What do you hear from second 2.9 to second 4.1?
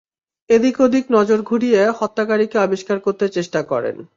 করতে চেষ্টা করেন।